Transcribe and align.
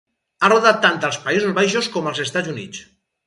Ha 0.43 0.47
rodat 0.51 0.79
tant 0.85 0.97
als 1.09 1.19
Països 1.27 1.53
Baixos 1.59 1.89
com 1.97 2.09
als 2.13 2.25
Estats 2.27 2.53
Units. 2.57 2.81